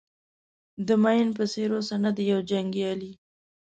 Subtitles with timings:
[0.87, 3.11] د مین په څېر اوسه نه د یو جنګیالي.